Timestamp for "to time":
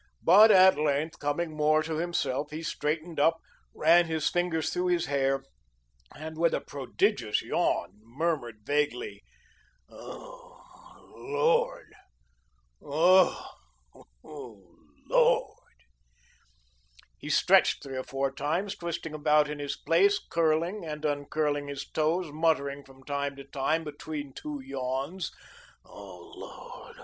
23.35-23.83